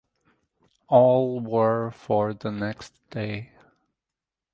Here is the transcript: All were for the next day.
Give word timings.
All 0.87 1.39
were 1.41 1.91
for 1.91 2.33
the 2.33 2.49
next 2.49 3.07
day. 3.11 3.51